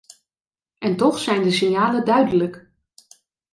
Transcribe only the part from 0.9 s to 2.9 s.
toch zijn de signalen duidelijk.